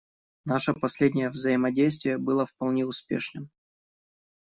[0.45, 3.51] Наше последнее взаимодействие было вполне успешным.